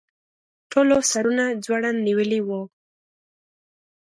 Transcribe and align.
ټولو 0.71 0.95
سرونه 1.11 1.43
ځوړند 1.63 1.99
نیولي 2.07 2.41
وو. 2.43 2.61